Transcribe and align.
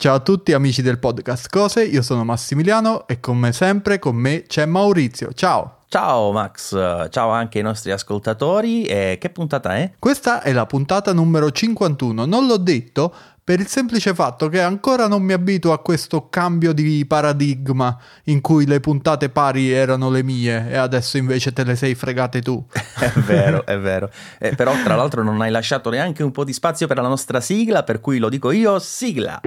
Ciao 0.00 0.14
a 0.14 0.20
tutti 0.20 0.54
amici 0.54 0.80
del 0.80 0.98
podcast 0.98 1.50
Cose, 1.50 1.84
io 1.84 2.00
sono 2.00 2.24
Massimiliano 2.24 3.06
e 3.06 3.20
come 3.20 3.52
sempre 3.52 3.98
con 3.98 4.16
me 4.16 4.44
c'è 4.44 4.64
Maurizio. 4.64 5.30
Ciao! 5.34 5.80
Ciao 5.88 6.32
Max, 6.32 6.70
ciao 7.10 7.28
anche 7.28 7.58
ai 7.58 7.64
nostri 7.64 7.90
ascoltatori. 7.90 8.84
E 8.84 9.18
che 9.20 9.28
puntata 9.28 9.76
è? 9.76 9.92
Questa 9.98 10.40
è 10.40 10.54
la 10.54 10.64
puntata 10.64 11.12
numero 11.12 11.50
51. 11.50 12.24
Non 12.24 12.46
l'ho 12.46 12.56
detto 12.56 13.12
per 13.50 13.58
il 13.58 13.66
semplice 13.66 14.14
fatto 14.14 14.48
che 14.48 14.60
ancora 14.60 15.08
non 15.08 15.22
mi 15.22 15.32
abituo 15.32 15.72
a 15.72 15.80
questo 15.80 16.28
cambio 16.28 16.72
di 16.72 17.04
paradigma 17.04 17.98
in 18.26 18.40
cui 18.40 18.64
le 18.64 18.78
puntate 18.78 19.28
pari 19.28 19.72
erano 19.72 20.08
le 20.08 20.22
mie 20.22 20.70
e 20.70 20.76
adesso 20.76 21.16
invece 21.16 21.52
te 21.52 21.64
le 21.64 21.74
sei 21.74 21.96
fregate 21.96 22.42
tu. 22.42 22.64
è 22.70 23.10
vero, 23.26 23.66
è 23.66 23.76
vero. 23.76 24.08
Eh, 24.38 24.54
però 24.54 24.72
tra 24.84 24.94
l'altro 24.94 25.24
non 25.24 25.40
hai 25.40 25.50
lasciato 25.50 25.90
neanche 25.90 26.22
un 26.22 26.30
po' 26.30 26.44
di 26.44 26.52
spazio 26.52 26.86
per 26.86 26.98
la 26.98 27.08
nostra 27.08 27.40
sigla, 27.40 27.82
per 27.82 27.98
cui 27.98 28.18
lo 28.18 28.28
dico 28.28 28.52
io, 28.52 28.78
sigla. 28.78 29.40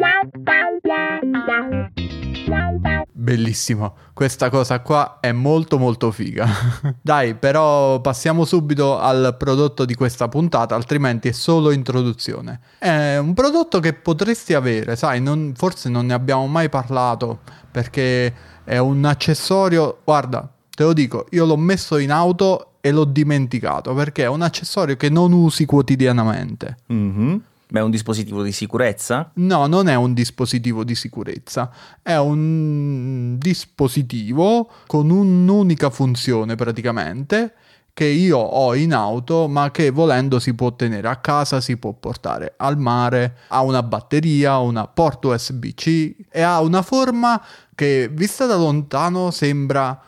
Bellissimo, 3.24 3.96
questa 4.12 4.50
cosa 4.50 4.82
qua 4.82 5.20
è 5.22 5.32
molto 5.32 5.78
molto 5.78 6.12
figa. 6.12 6.46
Dai, 7.02 7.36
però 7.36 8.02
passiamo 8.02 8.44
subito 8.44 9.00
al 9.00 9.38
prodotto 9.40 9.86
di 9.86 9.96
questa 9.96 10.28
puntata, 10.28 10.76
altrimenti 10.76 11.30
è 11.30 11.32
solo 11.32 11.72
introduzione. 11.72 12.60
È 12.78 13.16
un 13.16 13.34
prodotto 13.34 13.80
che 13.80 13.94
potresti 13.94 14.54
avere, 14.54 14.98
sai, 14.98 15.22
non, 15.22 15.54
forse 15.56 15.88
non 15.88 16.08
ne 16.08 16.14
abbiamo 16.14 16.48
mai 16.48 16.68
parlato 16.68 17.40
perché 17.72 18.34
è 18.66 18.78
un 18.78 19.06
accessorio, 19.06 20.00
guarda, 20.04 20.46
te 20.70 20.84
lo 20.84 20.92
dico, 20.92 21.28
io 21.30 21.46
l'ho 21.46 21.56
messo 21.56 21.98
in 22.00 22.12
auto 22.12 22.74
e 22.82 22.92
l'ho 22.92 23.06
dimenticato 23.06 23.94
perché 23.94 24.24
è 24.24 24.28
un 24.28 24.42
accessorio 24.42 24.98
che 24.98 25.08
non 25.08 25.32
usi 25.32 25.64
quotidianamente. 25.64 26.76
Mm-hmm. 26.92 27.36
Ma 27.74 27.80
è 27.80 27.82
un 27.82 27.90
dispositivo 27.90 28.44
di 28.44 28.52
sicurezza? 28.52 29.32
No, 29.36 29.66
non 29.66 29.88
è 29.88 29.96
un 29.96 30.14
dispositivo 30.14 30.84
di 30.84 30.94
sicurezza, 30.94 31.72
è 32.04 32.16
un 32.18 33.36
dispositivo 33.40 34.70
con 34.86 35.10
un'unica 35.10 35.90
funzione 35.90 36.54
praticamente 36.54 37.54
che 37.92 38.06
io 38.06 38.38
ho 38.38 38.76
in 38.76 38.94
auto 38.94 39.48
ma 39.48 39.72
che 39.72 39.90
volendo 39.90 40.40
si 40.40 40.54
può 40.54 40.76
tenere 40.76 41.08
a 41.08 41.16
casa, 41.16 41.62
si 41.62 41.76
può 41.78 41.94
portare 41.94 42.54
al 42.58 42.78
mare, 42.78 43.38
ha 43.48 43.64
una 43.64 43.82
batteria, 43.82 44.60
una 44.60 44.86
porta 44.86 45.30
USB-C 45.30 46.28
e 46.30 46.42
ha 46.42 46.62
una 46.62 46.84
forma 46.84 47.44
che 47.74 48.08
vista 48.12 48.46
da 48.46 48.56
lontano 48.56 49.32
sembra 49.32 50.00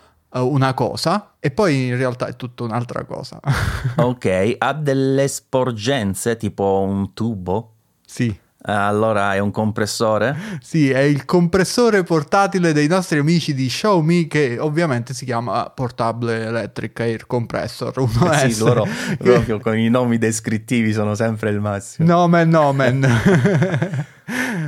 una 0.44 0.74
cosa 0.74 1.36
e 1.40 1.52
poi 1.52 1.88
in 1.88 1.98
realtà 1.98 2.28
è 2.28 2.36
tutta 2.36 2.64
un'altra 2.64 3.04
cosa. 3.04 3.40
ok, 3.98 4.56
ha 4.58 4.74
delle 4.74 5.28
sporgenze 5.28 6.38
tipo 6.38 6.86
un 6.88 7.14
tubo? 7.14 7.74
Sì. 8.06 8.44
Allora 8.68 9.36
è 9.36 9.40
un 9.40 9.52
compressore? 9.52 10.36
Sì, 10.60 10.90
è 10.90 11.00
il 11.00 11.26
compressore 11.26 12.02
portatile 12.02 12.74
dei 12.74 12.88
nostri 12.88 13.20
amici 13.20 13.54
di 13.54 13.68
Xiaomi 13.68 14.26
che 14.26 14.58
ovviamente 14.60 15.14
si 15.14 15.24
chiama 15.24 15.70
Portable 15.70 16.46
Electric 16.46 17.00
Air 17.00 17.28
Compressor 17.28 17.94
1S. 17.96 18.44
Eh 18.44 18.50
sì, 18.50 18.60
loro 18.64 18.88
proprio 19.20 19.60
con 19.60 19.78
i 19.78 19.88
nomi 19.90 20.18
descrittivi 20.18 20.94
sono 20.94 21.14
sempre 21.14 21.52
il 21.52 21.60
massimo. 21.60 22.08
Nomen 22.08 22.50
nomen. 22.50 23.08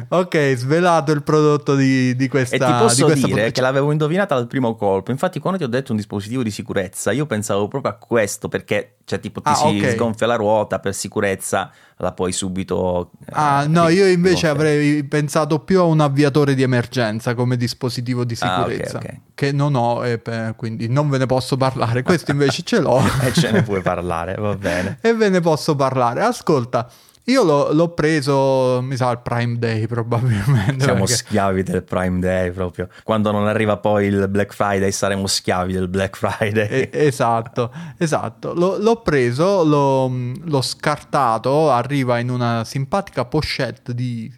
ok, 0.10 0.54
svelato 0.56 1.12
il 1.12 1.24
prodotto 1.24 1.76
di, 1.76 2.16
di 2.16 2.28
questa 2.28 2.56
E 2.56 2.60
ti 2.60 2.74
posso 2.78 3.08
di 3.08 3.22
dire 3.24 3.44
pod- 3.44 3.52
che 3.52 3.62
l'avevo 3.62 3.92
indovinata 3.92 4.36
al 4.36 4.48
primo 4.48 4.76
colpo. 4.76 5.12
Infatti, 5.12 5.40
quando 5.40 5.58
ti 5.58 5.66
ho 5.66 5.68
detto 5.68 5.92
un 5.92 5.98
dispositivo 5.98 6.44
di 6.44 6.52
sicurezza, 6.52 7.12
io 7.12 7.26
pensavo 7.26 7.68
proprio 7.68 7.92
a 7.92 7.96
questo 7.96 8.48
perché, 8.50 8.98
cioè, 9.06 9.20
tipo, 9.20 9.42
ti 9.42 9.50
Ah, 9.52 9.56
si 9.56 9.66
ok. 9.84 9.90
sgonfia 9.96 10.28
la 10.28 10.36
ruota 10.36 10.80
per 10.80 10.94
sicurezza, 10.94 11.72
la 11.98 12.12
puoi 12.12 12.32
subito. 12.32 13.12
eh, 13.26 13.32
Ah, 13.32 13.66
no, 13.68 13.88
io 13.90 14.06
invece 14.08 14.48
avrei 14.48 15.04
pensato 15.06 15.60
più 15.60 15.80
a 15.80 15.84
un 15.84 16.00
avviatore 16.02 16.54
di 16.54 16.62
emergenza 16.62 17.34
come 17.34 17.58
dispositivo 17.58 18.24
di 18.24 18.36
Ah, 18.40 18.62
ok, 18.62 18.70
sicurezza, 18.72 18.98
ok. 18.98 19.20
che 19.34 19.52
non 19.52 19.74
ho 19.76 20.06
e 20.06 20.20
per- 20.20 20.56
quindi 20.56 20.88
non 20.88 21.10
ve 21.10 21.18
ne 21.18 21.26
posso 21.26 21.58
parlare. 21.58 22.04
Questo 22.04 22.32
invece 22.32 22.62
ce 22.64 22.80
l'ho. 22.80 23.02
E 23.28 23.34
ce 23.34 23.52
ne 23.52 23.64
puoi 23.64 23.82
parlare, 23.82 24.36
va 24.36 24.56
bene. 24.56 25.00
e 25.02 25.14
ve 25.14 25.30
ne 25.30 25.40
posso 25.42 25.76
parlare. 25.76 26.22
Ascolta, 26.22 26.88
io 27.30 27.44
l'ho, 27.44 27.74
l'ho 27.74 27.90
preso, 27.90 28.80
mi 28.82 28.96
sa, 28.96 29.10
al 29.10 29.22
Prime 29.22 29.58
Day 29.58 29.86
probabilmente. 29.86 30.84
Siamo 30.84 31.00
perché- 31.00 31.16
schiavi 31.16 31.64
del 31.64 31.84
Prime 31.84 32.20
Day 32.20 32.52
proprio. 32.52 32.88
Quando 33.04 33.32
non 33.32 33.48
arriva 33.48 33.76
poi 33.78 34.06
il 34.08 34.28
Black 34.30 34.54
Friday, 34.54 34.92
saremo 34.92 35.28
schiavi 35.28 35.74
del 35.74 35.90
Black 35.90 36.16
Friday. 36.16 36.68
Eh, 36.68 36.90
esatto, 36.94 37.74
esatto. 37.98 38.54
L'ho, 38.54 38.78
l'ho 38.78 39.02
preso, 39.02 39.64
l'ho, 39.66 40.10
l'ho 40.42 40.62
scartato, 40.62 41.70
arriva 41.70 42.18
in 42.20 42.30
una 42.30 42.64
simpatica 42.64 43.26
pochette 43.26 43.94
di 43.94 44.34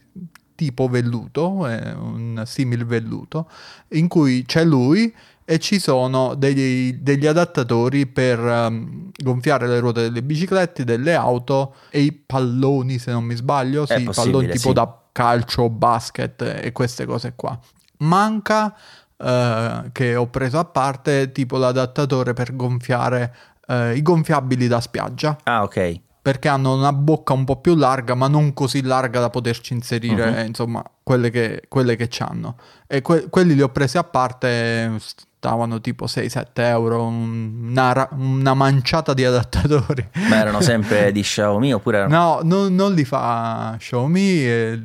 tipo 0.56 0.88
velluto, 0.88 1.68
eh, 1.68 1.92
un 1.92 2.42
simil 2.46 2.86
velluto, 2.86 3.50
in 3.90 4.08
cui 4.08 4.44
c'è 4.46 4.64
lui 4.66 5.14
e 5.52 5.58
ci 5.58 5.80
sono 5.80 6.36
degli, 6.36 6.94
degli 6.94 7.26
adattatori 7.26 8.06
per 8.06 8.38
ehm, 8.40 9.10
gonfiare 9.16 9.68
le 9.68 9.80
ruote 9.80 10.02
delle 10.02 10.22
biciclette, 10.22 10.84
delle 10.84 11.16
auto 11.16 11.74
e 11.90 12.02
i 12.02 12.12
palloni, 12.12 13.00
se 13.00 13.12
non 13.12 13.24
mi 13.24 13.34
sbaglio, 13.34 13.88
sì, 13.88 14.04
possibile, 14.04 14.14
palloni 14.14 14.48
tipo 14.50 14.68
sì. 14.68 14.74
da 14.76 15.02
calcio, 15.12 15.68
basket 15.72 16.60
e 16.62 16.72
queste 16.72 17.06
cose 17.08 17.34
qua. 17.36 17.58
Manca 17.98 18.76
eh, 19.18 19.90
che 19.92 20.16
ho 20.16 20.28
preso 20.28 20.60
a 20.60 20.66
parte 20.66 21.32
tipo 21.32 21.58
l'adattatore 21.58 22.34
per 22.34 22.56
gonfiare 22.56 23.36
eh, 23.68 23.96
i 23.96 24.04
gonfiabili 24.04 24.68
da 24.68 24.80
spiaggia 24.80 25.36
Ah, 25.46 25.64
ok. 25.64 26.00
perché 26.22 26.48
hanno 26.48 26.76
una 26.76 26.94
bocca 26.94 27.34
un 27.34 27.44
po' 27.44 27.56
più 27.60 27.74
larga 27.74 28.14
ma 28.14 28.28
non 28.28 28.54
così 28.54 28.84
larga 28.84 29.20
da 29.20 29.32
poterci 29.32 29.74
inserire 29.74 30.44
eh, 30.44 30.46
insomma 30.46 30.84
quelle 31.02 31.32
che, 31.32 31.64
quelle 31.68 31.96
che 31.96 32.06
c'hanno 32.08 32.56
e 32.86 33.02
que- 33.02 33.30
quelli 33.30 33.56
li 33.56 33.62
ho 33.64 33.70
presi 33.70 33.98
a 33.98 34.04
parte 34.04 35.00
stavano 35.40 35.80
tipo 35.80 36.06
6-7 36.06 36.48
euro 36.56 37.02
un- 37.06 37.70
una, 37.70 38.10
una 38.12 38.54
manciata 38.54 39.14
di 39.14 39.24
adattatori 39.24 40.06
Ma 40.28 40.36
erano 40.36 40.60
sempre 40.60 41.14
di 41.14 41.22
Xiaomi 41.22 41.74
oppure 41.74 42.00
erano... 42.00 42.14
No, 42.18 42.40
non, 42.44 42.76
non 42.76 42.94
li 42.94 43.06
fa 43.06 43.74
Xiaomi, 43.80 44.42
è 44.44 44.78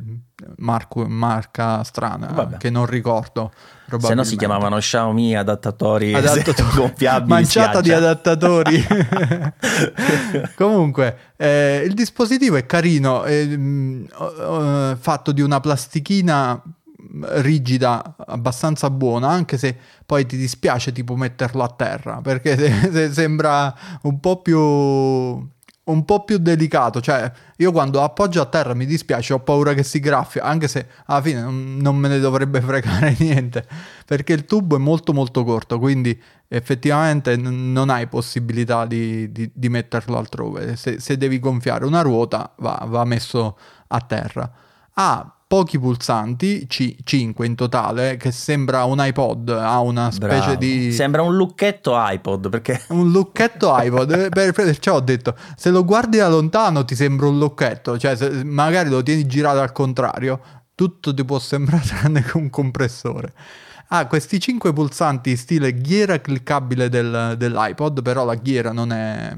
marco- 0.59 1.07
marca 1.09 1.83
strana 1.83 2.29
Vabbè. 2.29 2.59
che 2.59 2.71
non 2.71 2.87
ricordo. 2.87 3.51
Se 3.99 4.15
no 4.15 4.23
si 4.23 4.37
chiamavano 4.37 4.77
Xiaomi 4.79 5.37
adattatori, 5.37 6.15
Adattatori. 6.15 6.69
gonfiabili. 6.77 7.29
Manciata 7.33 7.81
di 7.81 7.91
adattatori. 7.93 8.87
Comunque, 10.57 11.19
eh, 11.37 11.83
il 11.85 11.95
dispositivo 11.95 12.55
è 12.57 12.65
carino, 12.65 13.25
è 13.25 13.33
eh, 13.43 14.97
fatto 15.01 15.33
di 15.33 15.41
una 15.43 15.59
plastichina 15.61 16.63
rigida 17.23 18.17
abbastanza 18.27 18.91
buona 18.91 19.29
anche 19.29 19.59
se 19.59 19.77
poi 20.05 20.27
ti 20.27 20.37
dispiace 20.37 20.93
tipo 20.93 21.17
metterlo 21.17 21.63
a 21.63 21.69
terra 21.69 22.21
perché 22.23 22.57
se- 22.57 22.91
se 22.93 23.13
sembra 23.13 23.75
un 24.03 24.21
po' 24.21 24.41
più 24.43 24.59
un 25.87 26.05
po' 26.07 26.25
più 26.25 26.39
delicato 26.39 27.01
cioè 27.01 27.31
io 27.59 27.71
quando 27.71 28.03
appoggio 28.03 28.41
a 28.41 28.47
terra 28.47 28.73
mi 28.75 28.87
dispiace 28.87 29.35
ho 29.35 29.41
paura 29.41 29.75
che 29.75 29.83
si 29.83 30.01
graffia 30.01 30.43
anche 30.43 30.67
se 30.67 30.87
alla 31.07 31.21
fine 31.21 31.43
non, 31.43 31.97
me 31.97 32.09
ne 32.09 32.19
dovrebbe 32.19 32.61
fregare 32.63 33.15
niente 33.19 33.67
perché 34.07 34.33
il 34.33 34.47
tubo 34.47 34.77
è 34.77 34.79
molto 34.79 35.13
molto 35.13 35.45
corto 35.45 35.79
quindi 35.79 36.19
effettivamente 36.49 37.37
non 37.37 37.91
hai 37.91 38.07
possibilità 38.07 38.87
di, 38.87 39.33
di- 39.33 39.51
di 39.53 39.69
metterlo 39.69 40.17
altrove. 40.17 40.77
Se, 40.77 41.01
se 41.01 41.17
devi 41.17 41.41
gonfiare 41.41 41.85
una 41.85 42.01
ruota 42.03 42.53
va, 42.59 42.85
va 42.87 43.05
messo 43.05 43.59
a 43.89 44.01
terra. 44.01 44.51
Ha 44.93 45.34
pochi 45.47 45.79
pulsanti, 45.79 46.67
5 46.69 47.47
in 47.47 47.55
totale, 47.55 48.17
che 48.17 48.33
sembra 48.33 48.85
un 48.85 48.97
iPod, 48.99 49.49
ha 49.51 49.79
una 49.81 50.11
specie 50.11 50.39
Bravo. 50.41 50.55
di... 50.57 50.93
Sembra 50.93 51.23
un 51.23 51.37
lucchetto 51.37 51.93
iPod 51.97 52.49
perché... 52.49 52.83
un 52.91 53.11
lucchetto 53.13 53.73
iPod, 53.77 54.11
Eh, 54.11 54.29
per- 54.31 54.53
perciò 54.53 54.97
ho 54.97 55.01
detto, 55.01 55.37
se 55.57 55.71
lo 55.71 55.85
guardi 55.85 56.17
da 56.19 56.29
lontano 56.29 56.85
ti 56.85 56.95
sembra 56.95 57.29
un 57.29 57.39
lucchetto, 57.39 57.99
cioè 57.99 58.17
se 58.17 58.43
magari 58.45 58.89
lo 58.89 59.03
tieni 59.03 59.27
girato 59.27 59.61
al 59.61 59.73
contrario, 59.73 60.41
tutto 60.75 61.15
ti 61.15 61.25
può 61.25 61.39
sembrare 61.39 61.85
tranne 61.87 62.23
che 62.23 62.37
un 62.37 62.51
compressore. 62.51 63.33
Ha 63.89 64.07
questi 64.07 64.41
5 64.41 64.73
pulsanti 64.73 65.37
stile 65.37 65.73
ghiera 65.75 66.21
cliccabile 66.21 66.89
del- 66.89 67.35
dell'iPod, 67.37 68.03
però 68.03 68.25
la 68.25 68.35
ghiera 68.35 68.73
non 68.73 68.91
è, 68.93 69.37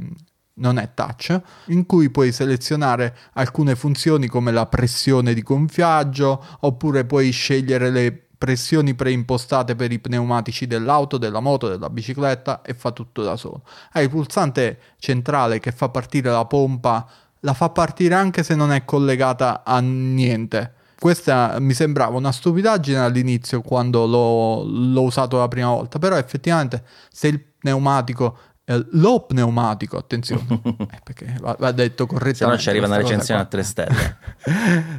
non 0.58 0.79
è 0.79 0.91
touch, 0.94 1.41
in 1.67 1.87
cui 1.87 2.11
puoi 2.11 2.32
selezionare 2.32 3.17
alcune 3.35 3.75
funzioni 3.75 4.26
come 4.26 4.53
la 4.53 4.67
pressione 4.67 5.35
di 5.35 5.43
gonfiaggio, 5.43 6.44
oppure 6.61 7.05
puoi 7.05 7.31
scegliere 7.31 7.91
le 7.91 8.26
pressioni 8.37 8.94
preimpostate 8.94 9.75
per 9.75 9.93
i 9.93 9.99
pneumatici 9.99 10.67
dell'auto, 10.67 11.17
della 11.19 11.41
moto, 11.41 11.69
della 11.69 11.91
bicicletta 11.91 12.62
e 12.62 12.75
fa 12.75 12.91
tutto 12.91 13.23
da 13.23 13.37
solo. 13.37 13.62
Hai 13.93 14.05
il 14.05 14.11
pulsante 14.11 14.79
centrale 14.99 15.58
che 15.58 15.73
fa 15.73 15.88
partire 15.88 16.31
la 16.31 16.44
pompa, 16.44 17.06
la 17.41 17.55
fa 17.55 17.70
partire 17.70 18.14
anche 18.14 18.43
se 18.43 18.55
non 18.55 18.73
è 18.73 18.85
collegata 18.85 19.62
a 19.64 19.81
niente. 19.81 20.75
Questa 20.99 21.56
mi 21.61 21.75
sembrava 21.75 22.17
una 22.17 22.32
stupidaggine 22.32 22.99
all'inizio 22.99 23.61
quando 23.61 24.06
l'ho, 24.06 24.64
l'ho 24.64 25.03
usato 25.03 25.38
la 25.38 25.49
prima 25.49 25.69
volta, 25.69 25.99
però 25.99 26.17
effettivamente 26.17 26.85
se 27.11 27.29
il 27.29 27.43
pneumatico 27.58 28.38
lo 28.91 29.21
pneumatico, 29.21 29.97
attenzione, 29.97 30.45
eh, 30.91 31.01
perché 31.05 31.37
va, 31.41 31.57
va, 31.59 31.71
detto 31.71 32.07
correttamente. 32.07 32.37
Se 32.37 32.47
no 32.47 32.59
ci 32.59 32.69
arriva 32.69 32.87
una 32.87 32.97
recensione 32.97 33.41
a 33.41 33.45
3 33.45 33.63
stelle. 33.63 34.19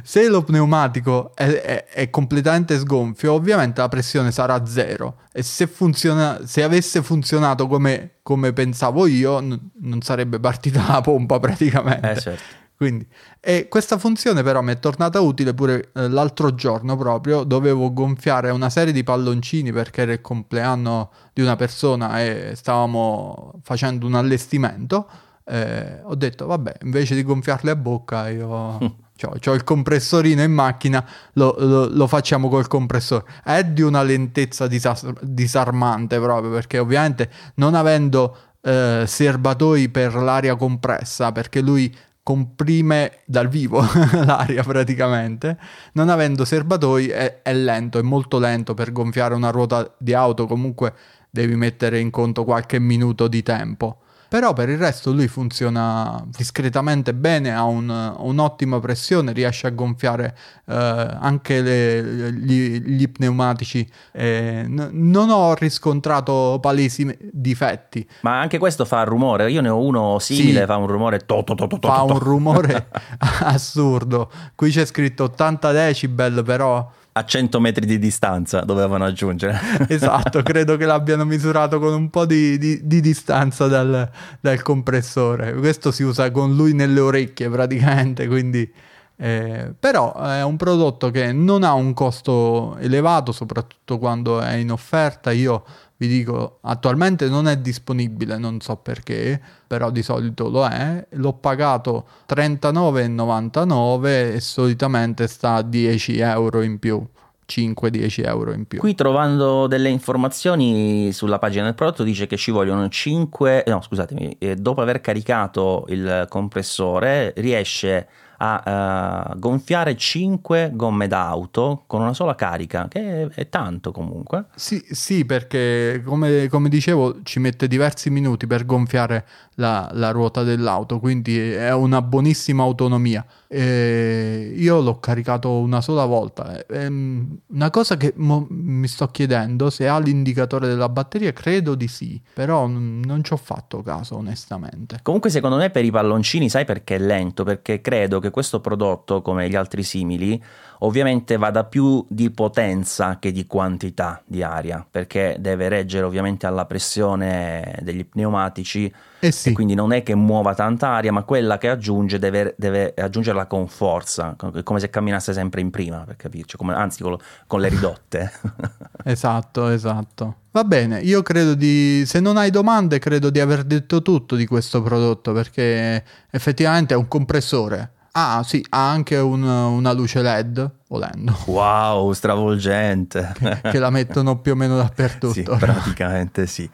se 0.02 0.28
lo 0.28 0.42
pneumatico 0.42 1.32
è, 1.34 1.44
è, 1.44 1.84
è, 1.84 2.10
completamente 2.10 2.78
sgonfio, 2.78 3.34
ovviamente 3.34 3.80
la 3.82 3.88
pressione 3.88 4.32
sarà 4.32 4.64
zero 4.64 5.22
e 5.32 5.42
se, 5.42 5.66
funziona, 5.66 6.40
se 6.46 6.62
avesse 6.62 7.02
funzionato 7.02 7.66
come, 7.66 8.16
come 8.22 8.54
pensavo 8.54 9.06
io, 9.06 9.40
n- 9.40 9.58
non 9.82 10.00
sarebbe 10.00 10.40
partita 10.40 10.84
la 10.88 11.00
pompa 11.02 11.38
praticamente. 11.38 12.10
Eh 12.10 12.20
certo. 12.20 12.42
Quindi, 12.78 13.04
e 13.40 13.66
questa 13.66 13.98
funzione 13.98 14.44
però 14.44 14.62
mi 14.62 14.70
è 14.70 14.78
tornata 14.78 15.18
utile 15.18 15.52
pure 15.52 15.90
eh, 15.92 16.08
l'altro 16.08 16.54
giorno 16.54 16.96
proprio, 16.96 17.42
dovevo 17.42 17.92
gonfiare 17.92 18.50
una 18.50 18.70
serie 18.70 18.92
di 18.92 19.02
palloncini 19.02 19.72
perché 19.72 20.02
era 20.02 20.12
il 20.12 20.20
compleanno 20.20 21.10
di 21.32 21.42
una 21.42 21.56
persona 21.56 22.22
e 22.22 22.52
stavamo 22.54 23.54
facendo 23.64 24.06
un 24.06 24.14
allestimento. 24.14 25.08
Eh, 25.44 26.02
ho 26.04 26.14
detto, 26.14 26.46
vabbè, 26.46 26.76
invece 26.82 27.16
di 27.16 27.24
gonfiarle 27.24 27.72
a 27.72 27.76
bocca 27.76 28.28
io... 28.28 28.46
ho 29.20 29.54
il 29.54 29.64
compressorino 29.64 30.42
in 30.42 30.52
macchina, 30.52 31.04
lo, 31.32 31.56
lo, 31.58 31.88
lo, 31.88 32.06
facciamo 32.06 32.48
col 32.48 32.68
compressore. 32.68 33.24
È 33.42 33.64
di 33.64 33.82
una 33.82 34.04
lentezza 34.04 34.68
disas- 34.68 35.10
disarmante 35.20 36.20
proprio 36.20 36.52
perché 36.52 36.78
ovviamente 36.78 37.28
non 37.54 37.74
avendo 37.74 38.36
eh, 38.60 39.02
serbatoi 39.04 39.88
per 39.88 40.14
l'aria 40.14 40.54
compressa, 40.54 41.32
perché 41.32 41.60
lui 41.60 41.92
comprime 42.28 43.20
dal 43.24 43.48
vivo 43.48 43.80
l'aria 44.12 44.62
praticamente, 44.62 45.56
non 45.94 46.10
avendo 46.10 46.44
serbatoi 46.44 47.08
è, 47.08 47.40
è, 47.40 47.54
lento, 47.54 47.98
è 47.98 48.02
molto 48.02 48.38
lento 48.38 48.74
per 48.74 48.92
gonfiare 48.92 49.32
una 49.32 49.48
ruota 49.48 49.94
di 49.96 50.12
auto, 50.12 50.46
comunque 50.46 50.92
devi 51.30 51.54
mettere 51.54 51.98
in 51.98 52.10
conto 52.10 52.44
qualche 52.44 52.78
minuto 52.78 53.28
di 53.28 53.42
tempo. 53.42 54.00
Però 54.28 54.52
per 54.52 54.68
il 54.68 54.76
resto 54.76 55.10
lui 55.10 55.26
funziona 55.26 56.22
discretamente 56.26 57.14
bene, 57.14 57.54
ha 57.54 57.64
un, 57.64 57.88
un'ottima 58.18 58.78
pressione, 58.78 59.32
riesce 59.32 59.66
a 59.66 59.70
gonfiare 59.70 60.36
eh, 60.66 60.74
anche 60.74 61.62
le, 61.62 62.32
gli, 62.34 62.78
gli, 62.78 63.08
pneumatici. 63.08 63.88
Eh, 64.12 64.64
n- 64.66 64.90
non 64.92 65.30
ho 65.30 65.54
riscontrato 65.54 66.58
palesi 66.60 67.16
difetti. 67.32 68.06
Ma 68.20 68.38
anche 68.38 68.58
questo 68.58 68.84
fa 68.84 69.02
rumore. 69.04 69.50
Io 69.50 69.62
ne 69.62 69.70
ho 69.70 69.80
uno 69.80 70.18
simile, 70.18 70.60
sì, 70.60 70.66
fa 70.66 70.76
un 70.76 70.88
rumore. 70.88 71.20
To, 71.20 71.42
to, 71.42 71.54
to, 71.54 71.78
fa 71.80 72.02
un 72.02 72.18
rumore 72.18 72.88
assurdo. 73.40 74.30
Qui 74.54 74.70
c'è 74.70 74.84
scritto 74.84 75.24
80 75.24 75.72
decibel, 75.72 76.42
però 76.44 76.86
a 77.18 77.24
100 77.24 77.58
metri 77.60 77.84
di 77.84 77.98
distanza 77.98 78.60
dovevano 78.60 79.04
aggiungere. 79.04 79.58
esatto, 79.88 80.42
credo 80.42 80.76
che 80.76 80.84
l'abbiano 80.84 81.24
misurato 81.24 81.78
con 81.80 81.92
un 81.92 82.10
po' 82.10 82.24
di, 82.24 82.56
di, 82.58 82.80
di 82.86 83.00
distanza 83.00 83.66
dal, 83.66 84.08
dal, 84.40 84.62
compressore. 84.62 85.54
Questo 85.54 85.90
si 85.90 86.04
usa 86.04 86.30
con 86.30 86.54
lui 86.54 86.72
nelle 86.72 87.00
orecchie 87.00 87.48
praticamente, 87.48 88.26
quindi... 88.26 88.72
Eh, 89.20 89.74
però 89.76 90.14
è 90.14 90.44
un 90.44 90.56
prodotto 90.56 91.10
che 91.10 91.32
non 91.32 91.64
ha 91.64 91.72
un 91.72 91.92
costo 91.92 92.76
elevato, 92.78 93.32
soprattutto 93.32 93.98
quando 93.98 94.40
è 94.40 94.54
in 94.54 94.70
offerta. 94.70 95.32
Io 95.32 95.64
vi 95.96 96.06
dico, 96.06 96.58
attualmente 96.62 97.28
non 97.28 97.48
è 97.48 97.58
disponibile, 97.58 98.38
non 98.38 98.60
so 98.60 98.76
perché, 98.76 99.40
però 99.66 99.90
di 99.90 100.02
solito 100.02 100.48
lo 100.48 100.64
è. 100.64 101.04
L'ho 101.10 101.32
pagato 101.32 102.06
39,99 102.28 104.34
e 104.34 104.40
solitamente 104.40 105.26
sta 105.26 105.54
a 105.54 105.62
10 105.62 106.20
euro 106.20 106.62
in 106.62 106.78
più. 106.78 107.04
5-10 107.48 108.26
euro 108.26 108.52
in 108.52 108.66
più. 108.66 108.78
Qui 108.78 108.94
trovando 108.94 109.66
delle 109.66 109.88
informazioni 109.88 111.10
sulla 111.12 111.38
pagina 111.38 111.64
del 111.64 111.74
prodotto 111.74 112.02
dice 112.02 112.26
che 112.26 112.36
ci 112.36 112.50
vogliono 112.50 112.88
5, 112.88 113.64
no 113.66 113.80
scusatemi, 113.80 114.36
eh, 114.38 114.54
dopo 114.54 114.82
aver 114.82 115.00
caricato 115.00 115.86
il 115.88 116.26
compressore 116.28 117.32
riesce 117.38 118.06
a 118.38 119.30
uh, 119.32 119.38
gonfiare 119.38 119.96
5 119.96 120.70
gomme 120.74 121.08
d'auto 121.08 121.84
con 121.86 122.00
una 122.00 122.14
sola 122.14 122.34
carica, 122.34 122.86
che 122.88 123.22
è, 123.22 123.28
è 123.28 123.48
tanto 123.48 123.90
comunque. 123.90 124.46
Sì, 124.54 124.84
sì 124.90 125.24
perché 125.24 126.02
come, 126.04 126.48
come, 126.48 126.68
dicevo 126.68 127.22
ci 127.22 127.40
mette 127.40 127.66
diversi 127.66 128.10
minuti 128.10 128.46
per 128.46 128.64
gonfiare 128.64 129.26
la, 129.54 129.88
la 129.92 130.10
ruota 130.10 130.42
dell'auto, 130.42 131.00
quindi 131.00 131.38
è 131.38 131.72
una 131.72 132.00
buonissima 132.00 132.62
autonomia. 132.62 133.24
E 133.48 134.52
io 134.54 134.80
l'ho 134.80 135.00
caricato 135.00 135.50
una 135.58 135.80
sola 135.80 136.04
volta. 136.04 136.64
E, 136.66 136.86
una 136.86 137.70
cosa 137.70 137.96
che 137.96 138.12
mo, 138.16 138.46
mi 138.50 138.86
sto 138.86 139.08
chiedendo 139.08 139.70
se 139.70 139.88
ha 139.88 139.98
l'indicatore 139.98 140.68
della 140.68 140.88
batteria, 140.88 141.32
credo 141.32 141.74
di 141.74 141.88
sì, 141.88 142.20
però 142.34 142.66
non 142.66 143.20
ci 143.24 143.32
ho 143.32 143.36
fatto 143.36 143.82
caso 143.82 144.16
onestamente. 144.16 145.00
Comunque 145.02 145.30
secondo 145.30 145.56
me 145.56 145.70
per 145.70 145.84
i 145.84 145.90
palloncini 145.90 146.48
sai 146.48 146.64
perché 146.64 146.96
è 146.96 146.98
lento? 146.98 147.42
Perché 147.42 147.80
credo 147.80 148.20
che 148.20 148.27
questo 148.30 148.60
prodotto, 148.60 149.22
come 149.22 149.48
gli 149.48 149.56
altri 149.56 149.82
simili, 149.82 150.42
ovviamente 150.80 151.36
vada 151.36 151.64
più 151.64 152.04
di 152.08 152.30
potenza 152.30 153.18
che 153.18 153.32
di 153.32 153.46
quantità 153.46 154.22
di 154.24 154.42
aria, 154.42 154.86
perché 154.88 155.36
deve 155.40 155.68
reggere 155.68 156.04
ovviamente 156.04 156.46
alla 156.46 156.66
pressione 156.66 157.78
degli 157.82 158.04
pneumatici 158.04 158.92
eh 159.20 159.32
sì. 159.32 159.48
e 159.48 159.52
quindi 159.52 159.74
non 159.74 159.92
è 159.92 160.02
che 160.02 160.14
muova 160.14 160.54
tanta 160.54 160.88
aria, 160.88 161.10
ma 161.10 161.22
quella 161.22 161.58
che 161.58 161.68
aggiunge 161.68 162.18
deve, 162.18 162.54
deve 162.56 162.94
aggiungerla 162.96 163.46
con 163.46 163.66
forza, 163.66 164.36
come 164.62 164.80
se 164.80 164.90
camminasse 164.90 165.32
sempre 165.32 165.60
in 165.60 165.70
prima, 165.70 166.04
per 166.04 166.16
capirci, 166.16 166.56
come, 166.56 166.74
anzi 166.74 167.02
con, 167.02 167.16
con 167.46 167.60
le 167.60 167.68
ridotte. 167.68 168.30
esatto, 169.04 169.68
esatto. 169.68 170.34
Va 170.50 170.64
bene, 170.64 171.00
io 171.00 171.22
credo 171.22 171.54
di, 171.54 172.04
se 172.06 172.20
non 172.20 172.36
hai 172.36 172.50
domande, 172.50 172.98
credo 172.98 173.30
di 173.30 173.40
aver 173.40 173.64
detto 173.64 174.02
tutto 174.02 174.36
di 174.36 174.46
questo 174.46 174.82
prodotto, 174.82 175.32
perché 175.32 176.04
effettivamente 176.30 176.94
è 176.94 176.96
un 176.96 177.08
compressore 177.08 177.92
Ah, 178.20 178.42
sì, 178.42 178.64
ha 178.70 178.90
anche 178.90 179.16
un, 179.16 179.44
una 179.44 179.92
luce 179.92 180.22
LED, 180.22 180.68
volendo. 180.88 181.36
Wow, 181.46 182.10
stravolgente. 182.10 183.32
Che, 183.62 183.78
la 183.78 183.90
mettono 183.90 184.40
più 184.40 184.52
o 184.52 184.54
meno 184.56 184.76
dappertutto. 184.76 185.32
Sì, 185.32 185.42
praticamente 185.44 186.48
sì. 186.48 186.68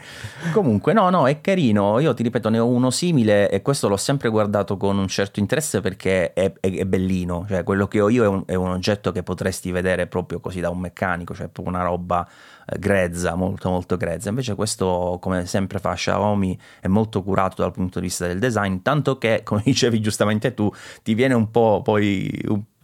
Comunque, 0.54 0.94
no, 0.94 1.10
no, 1.10 1.28
è 1.28 1.42
carino. 1.42 2.00
Io 2.00 2.14
ti 2.14 2.22
ripeto, 2.22 2.48
ne 2.48 2.58
ho 2.60 2.66
uno 2.66 2.88
simile 2.88 3.50
e 3.50 3.60
questo 3.60 3.88
l'ho 3.88 3.98
sempre 3.98 4.30
guardato 4.30 4.78
con 4.78 4.96
un 4.96 5.06
certo 5.06 5.38
interesse 5.38 5.82
perché 5.82 6.32
è, 6.32 6.50
è, 6.58 6.70
è 6.70 6.84
bellino. 6.86 7.44
Cioè, 7.46 7.62
quello 7.62 7.88
che 7.88 8.00
ho 8.00 8.08
io 8.08 8.24
è 8.24 8.26
un, 8.26 8.42
è 8.46 8.54
un 8.54 8.70
oggetto 8.70 9.12
che 9.12 9.22
potresti 9.22 9.70
vedere 9.70 10.06
proprio 10.06 10.40
così 10.40 10.60
da 10.60 10.70
un 10.70 10.78
meccanico, 10.78 11.34
cioè 11.34 11.48
proprio 11.48 11.74
una 11.74 11.84
roba 11.84 12.26
grezza, 12.78 13.34
molto 13.34 13.70
molto 13.70 13.96
grezza. 13.96 14.28
Invece 14.28 14.54
questo, 14.54 15.18
come 15.20 15.46
sempre 15.46 15.78
fa 15.78 15.94
Xiaomi, 15.94 16.58
è 16.80 16.88
molto 16.88 17.22
curato 17.22 17.62
dal 17.62 17.72
punto 17.72 18.00
di 18.00 18.06
vista 18.06 18.26
del 18.26 18.38
design, 18.38 18.78
tanto 18.82 19.18
che, 19.18 19.42
come 19.44 19.62
dicevi 19.64 20.00
giustamente 20.00 20.54
tu, 20.54 20.70
ti 21.02 21.14
viene 21.14 21.34
un 21.34 21.50
po' 21.50 21.80
poi 21.82 22.30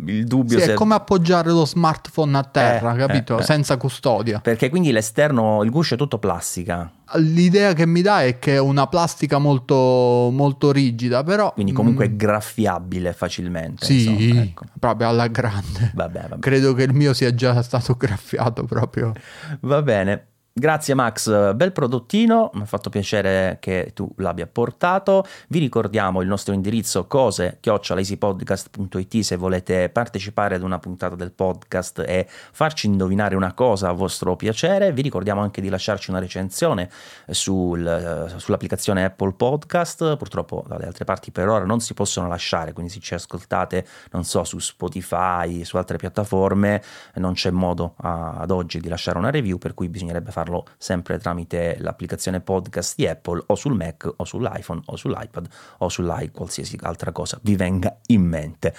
il 0.06 0.24
dubbio 0.24 0.58
sì, 0.58 0.64
se... 0.64 0.72
è 0.72 0.74
come 0.74 0.94
appoggiare 0.94 1.50
lo 1.50 1.64
smartphone 1.64 2.36
a 2.36 2.44
terra, 2.44 2.94
eh, 2.94 2.98
capito? 2.98 3.38
Eh, 3.38 3.40
eh. 3.40 3.44
Senza 3.44 3.76
custodia. 3.76 4.40
Perché 4.40 4.68
quindi 4.68 4.92
l'esterno, 4.92 5.62
il 5.62 5.70
guscio 5.70 5.94
è 5.94 5.96
tutto 5.96 6.18
plastica. 6.18 6.90
L'idea 7.16 7.72
che 7.72 7.86
mi 7.86 8.02
dà 8.02 8.22
è 8.22 8.38
che 8.38 8.54
è 8.54 8.60
una 8.60 8.86
plastica 8.86 9.38
molto, 9.38 10.30
molto 10.32 10.70
rigida, 10.72 11.22
però... 11.22 11.52
Quindi 11.52 11.72
comunque 11.72 12.08
mm, 12.08 12.16
graffiabile 12.16 13.12
facilmente. 13.12 13.84
Sì, 13.84 14.08
insomma, 14.08 14.42
ecco. 14.42 14.64
proprio 14.78 15.08
alla 15.08 15.26
grande. 15.28 15.92
Vabbè, 15.94 16.26
vabbè. 16.28 16.40
Credo 16.40 16.74
che 16.74 16.84
il 16.84 16.94
mio 16.94 17.12
sia 17.12 17.34
già 17.34 17.60
stato 17.62 17.94
graffiato 17.98 18.64
proprio. 18.64 19.12
Va 19.60 19.82
bene. 19.82 20.29
Grazie 20.52 20.94
Max, 20.94 21.54
bel 21.54 21.70
prodottino, 21.70 22.50
mi 22.54 22.62
ha 22.62 22.64
fatto 22.64 22.90
piacere 22.90 23.58
che 23.60 23.92
tu 23.94 24.12
l'abbia 24.16 24.48
portato. 24.48 25.24
Vi 25.46 25.60
ricordiamo 25.60 26.22
il 26.22 26.26
nostro 26.26 26.52
indirizzo 26.52 27.06
cose 27.06 27.58
chiocciolaeasypodcast.it 27.60 29.20
se 29.20 29.36
volete 29.36 29.88
partecipare 29.90 30.56
ad 30.56 30.62
una 30.62 30.80
puntata 30.80 31.14
del 31.14 31.30
podcast 31.30 32.00
e 32.00 32.26
farci 32.28 32.88
indovinare 32.88 33.36
una 33.36 33.54
cosa 33.54 33.90
a 33.90 33.92
vostro 33.92 34.34
piacere. 34.34 34.92
Vi 34.92 35.02
ricordiamo 35.02 35.40
anche 35.40 35.60
di 35.60 35.68
lasciarci 35.68 36.10
una 36.10 36.18
recensione 36.18 36.90
sul, 37.30 38.34
sull'applicazione 38.36 39.04
Apple 39.04 39.34
Podcast. 39.34 40.16
Purtroppo 40.16 40.64
dalle 40.66 40.86
altre 40.86 41.04
parti 41.04 41.30
per 41.30 41.48
ora 41.48 41.64
non 41.64 41.78
si 41.78 41.94
possono 41.94 42.26
lasciare, 42.26 42.72
quindi 42.72 42.90
se 42.90 42.98
ci 42.98 43.14
ascoltate, 43.14 43.86
non 44.10 44.24
so, 44.24 44.42
su 44.42 44.58
Spotify, 44.58 45.64
su 45.64 45.76
altre 45.76 45.96
piattaforme, 45.96 46.82
non 47.14 47.34
c'è 47.34 47.50
modo 47.50 47.94
a, 47.98 48.32
ad 48.32 48.50
oggi 48.50 48.80
di 48.80 48.88
lasciare 48.88 49.16
una 49.16 49.30
review, 49.30 49.56
per 49.56 49.74
cui 49.74 49.88
bisognerebbe 49.88 50.32
fare 50.32 50.39
farlo 50.40 50.66
sempre 50.78 51.18
tramite 51.18 51.76
l'applicazione 51.80 52.40
podcast 52.40 52.94
di 52.96 53.06
Apple 53.06 53.42
o 53.46 53.54
sul 53.54 53.74
Mac 53.74 54.10
o 54.16 54.24
sull'iPhone 54.24 54.82
o 54.86 54.96
sull'iPad 54.96 55.48
o 55.78 55.88
sull'i 55.88 56.30
qualsiasi 56.30 56.78
altra 56.82 57.12
cosa 57.12 57.38
vi 57.42 57.56
venga 57.56 57.98
in 58.06 58.22
mente. 58.22 58.74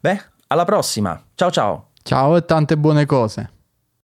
Beh, 0.00 0.22
alla 0.48 0.64
prossima. 0.64 1.20
Ciao 1.34 1.50
ciao. 1.50 1.88
Ciao 2.02 2.36
e 2.36 2.44
tante 2.44 2.76
buone 2.76 3.06
cose. 3.06 3.59